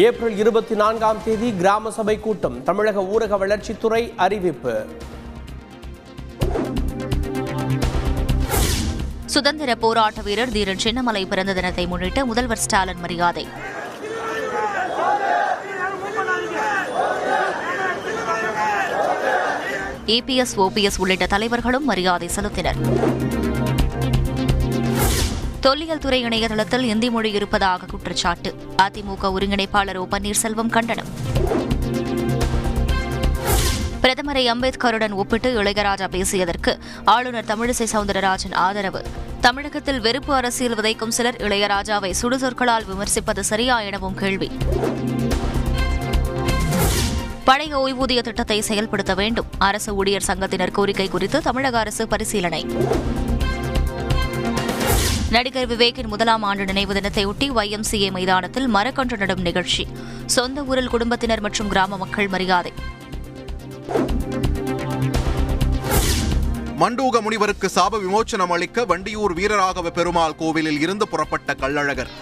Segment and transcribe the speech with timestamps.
[0.00, 4.86] April இருபத்தி நான்காம் தேதி கிராம சபை கூட்டம் தமிழக ஊரக வளர்ச்சித்துறை அறிவிப்பு.
[9.26, 13.46] சுதந்திர போராட்ட வீரர் தீரன் சின்னமலை பிறந்த தினத்தை முன்னிட்டு முதல்வர் ஸ்டாலின் மரியாதை.
[20.06, 22.80] ஏபிஎஸ் ஓபிஎஸ் உள்ளிட்ட தலைவர்களும் மரியாதை செலுத்தினர்.
[25.62, 28.50] தொல்லியல் துறை இணையதளத்தில் இந்தி மொழி இருப்பதாக குற்றச்சாட்டு.
[28.82, 31.06] அதிமுக ஒருங்கிணைப்பாளர் ஓ பன்னீர்செல்வம் கண்டனம்.
[34.02, 39.02] பிரதமரை அம்பேத்கருடன் ஒப்பிட்டு இளையராஜா பேசியதற்கு ஆளுநர் தமிழிசை சவுந்தரராஜன் ஆதரவு.
[39.40, 44.50] தமிழகத்தில் வெறுப்பு அரசியல் விதைக்கும் சிலர் இளையராஜாவை சுடுசொற்களால் விமர்சிப்பது சரியா எனவும் கேள்வி.
[47.44, 49.46] பழைய ஓய்வூதிய திட்டத்தை செயல்படுத்த வேண்டும்.
[49.58, 52.66] அரசு ஊழியர் சங்கத்தினர் கோரிக்கை குறித்து தமிழக அரசு பரிசீலனை.
[55.34, 59.88] நடிகர் விவேக்கின் முதலாம் ஆண்டு நினைவு தினத்தையொட்டி ஒய்எம்சிஏ மைதானத்தில் மரக்கன்று நடும் நிகழ்ச்சி.
[60.26, 62.72] சொந்த ஊரில் குடும்பத்தினர் மற்றும் கிராம மக்கள் மரியாதை.
[66.80, 72.12] மண்டூக முனிவருக்கு சாப விமோச்சனம் அளிக்க வண்டியூர் வீரராகவ பெருமாள் கோவிலில் இருந்து புறப்பட்ட கள்ளழகர்.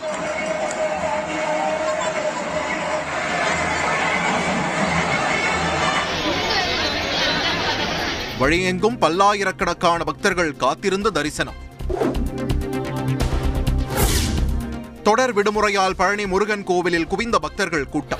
[8.40, 11.68] வழியெங்கும் பல்லாயிரக்கணக்கான பக்தர்கள் காத்திருந்து தரிசனம்.
[15.02, 18.18] தொடர் விடுமுறையால் பழனி முருகன் கோவிலில் குவிந்த பக்தர்கள் கூட்டம்.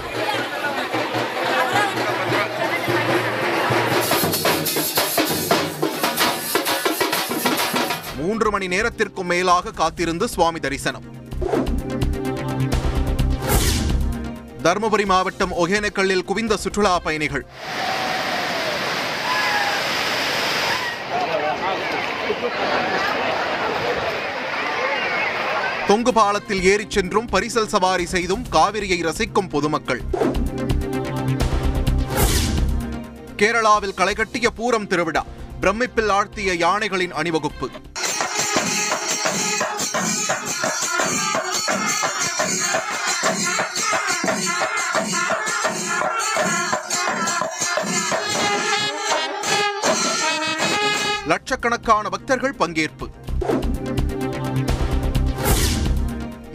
[8.17, 11.06] மூன்று மணி நேரத்திற்கும் மேலாக காத்திருந்து சுவாமி தரிசனம்.
[14.62, 17.47] தருமபுரி மாவட்டம் ஒகேனக்கல்லில் குவிந்த சுற்றுலா பயணிகள்.
[25.91, 30.01] தொங்கு பாலத்தில் ஏறிச் சென்றும் பரிசல் சவாரி செய்தும் காவிரியை ரசிக்கும் பொதுமக்கள்.
[33.37, 35.25] கேரளாவில் களைகட்டிய பூரம் திருவிழா
[35.61, 37.69] பிரமிப்பில் ஆழ்த்திய யானைகளின் அணிவகுப்பு.
[51.27, 53.09] லட்சக்கணக்கான பக்தர்கள் பங்கேற்பு.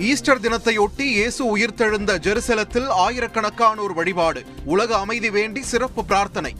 [0.06, 4.44] ஈஸ்டர் தினத்தையொட்டி இயேசு உயிர்த்தெழுந்த ஜெருசலத்தில் ஆயிரக்கணக்கானோர் வழிபாடு.
[4.66, 6.56] உலக அமைதி வேண்டி சிறப்பு பிரார்த்தனை.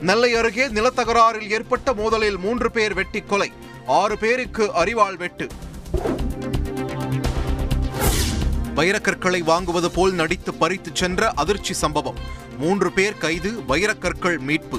[0.00, 3.52] நெல்லை அருகே நிலத்தகராறில் ஏற்பட்ட மோதலில் மூன்று பேர் வெட்டி கொலை.
[3.86, 5.46] ஆறு பேருக்கு அறிவாள் வெட்டு.
[8.76, 12.16] வைரக்கற்களை வாங்குவது போல் நடித்து பறித்துச் சென்ற அதிர்ச்சி சம்பவம்.
[12.58, 14.78] மூன்று பேர் கைது வைரக்கற்கள் மீட்பு.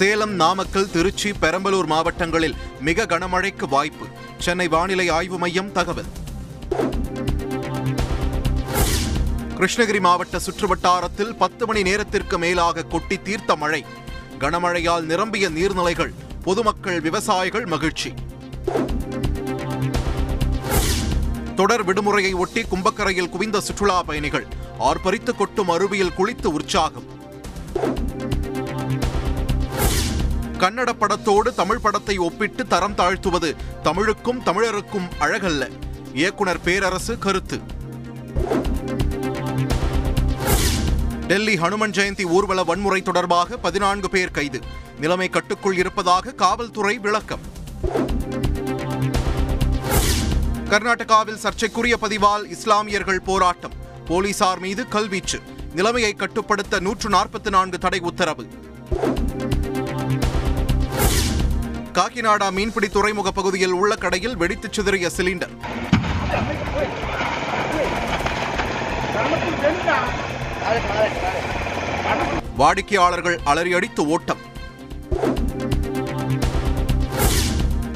[0.00, 4.06] சேலம் நாமக்கல் திருச்சி பெரம்பலூர் மாவட்டங்களில் மிக கனமழைக்கு வாய்ப்பு.
[4.38, 6.04] சென்னை வானிலை ஆய்வு மையம் தகவல்.
[9.56, 13.84] கிருஷ்ணகிரி மாவட்ட சுற்றுவட்டாரத்தில் பத்து மணி நேரத்திற்கு மேலாக கொட்டி தீர்த்த மழை.
[14.38, 18.14] கனமழையால் நிரம்பிய நீர்நிலைகள் பொதுமக்கள் விவசாயிகள் மகிழ்ச்சி.
[21.56, 24.46] தொடர் விடுமுறையை ஒட்டி கும்பக்கரையில் குவிந்த சுற்றுலா பயணிகள்
[24.78, 27.18] ஆர்ப்பரித்து கொட்டும் அருவியில் குளித்து உற்சாகம்.
[30.60, 35.70] கன்னட படத்தோடு தமிழ் படத்தை ஒப்பிட்டு தரம் தாழ்த்துவது தமிழுக்கும் தமிழருக்கும் அழகல்ல.
[36.14, 37.60] இயக்குனர் பேரரசு கருத்து.
[41.26, 44.60] டெல்லி ஹனுமன் ஜெயந்தி ஊர்வல வன்முறை தொடர்பாக பதினான்கு பேர் கைது.
[45.00, 47.40] நிலைமை கட்டுக்குள் இருப்பதாக காவல்துறை விளக்கம்.
[50.64, 53.72] கர்நாடகாவில் சர்ச்சைக்குரிய பதிவால் இஸ்லாமியர்கள் போராட்டம்.
[54.06, 55.42] போலீசார் மீது கல்வீச்சு.
[55.74, 58.46] நிலைமையை கட்டுப்படுத்த நூற்று நாற்பத்தி நான்கு தடை உத்தரவு.
[62.00, 65.52] காக்கிநாடா மீன்பிடி துறைமுக பகுதியில் உள்ள கடையில் வெடித்துச் சிதறிய சிலிண்டர்.
[72.56, 74.42] வாடிக்கையாளர்கள் அலறியடித்து ஓட்டம்.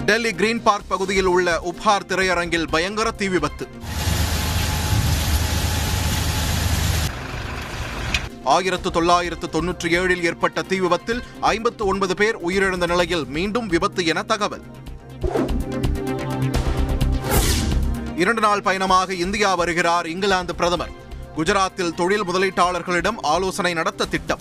[0.04, 3.68] டெல்லி கிரீன் பார்க் பகுதியில் உள்ள உப்ஹார் திரையரங்கில் பயங்கர தீ விபத்து.
[8.44, 14.22] ஆயிரத்து தொள்ளாயிரத்து தொன்னூற்றி ஏழில் ஏற்பட்ட தீ விபத்தில் ஐம்பத்து ஒன்பது பேர் உயிரிழந்த நிலையில் மீண்டும் விபத்து என
[14.22, 14.64] தகவல்.
[18.16, 20.92] இரண்டு நாள் பயணமாக இந்தியா வருகிறார் இங்கிலாந்து பிரதமர்.
[21.36, 24.38] குஜராத்தில் தொழில் முதலீட்டாளர்களிடம் ஆலோசனை நடத்த திட்டம்.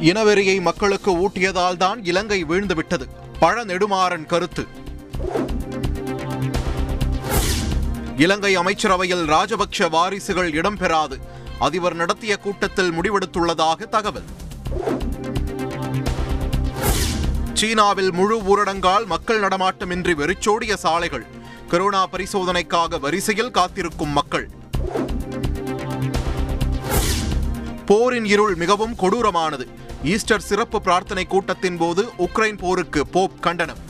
[0.00, 3.08] இனவெறியை மக்களுக்கு ஊட்டியதால் தான் இலங்கை வீழ்ந்துவிட்டது.
[3.40, 4.66] பழ நெடுமாறன் கருத்து.
[8.20, 11.20] இலங்கை அமைச்சரவையில் ராஜபக்ஷ வாரிசுகள் இடம்பெறாது.
[11.58, 14.22] அதிபர் நடத்திய கூட்டத்தில் முடிவெடுத்துள்ளதாக தகவல்.
[17.52, 21.26] சீனாவில் முழு ஊரடங்கால் மக்கள் நடமாட்டமின்றி வெறிச்சோடிய சாலைகள்.
[21.68, 24.50] கொரோனா பரிசோதனைக்காக வரிசையில் காத்திருக்கும் மக்கள்.
[27.86, 29.66] போரின் இருள் மிகவும் கொடூரமானது.
[30.04, 33.88] ஈஸ்டர் சிறப்பு பிரார்த்தனை கூட்டத்தின் போது உக்ரைன் போருக்கு போப் கண்டனம்.